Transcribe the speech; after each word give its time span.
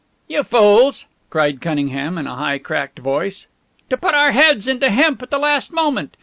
"You 0.27 0.41
fools!" 0.43 1.05
cried 1.29 1.61
Cunningham 1.61 2.17
in 2.17 2.25
a 2.25 2.35
high, 2.35 2.57
cracked 2.57 2.97
voice. 2.97 3.45
"To 3.91 3.97
put 3.97 4.15
our 4.15 4.31
heads 4.31 4.67
into 4.67 4.89
hemp 4.89 5.21
at 5.21 5.29
the 5.29 5.37
last 5.37 5.71
moment. 5.71 6.17